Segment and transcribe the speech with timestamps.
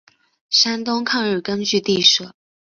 [0.49, 2.33] 山东抗日根据地设。